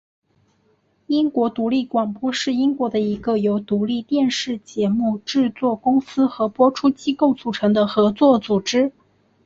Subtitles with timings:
[1.05, 8.91] 英国独立广播是英国的一个由独立电视节目制作公司和播出机构组成的合作组织。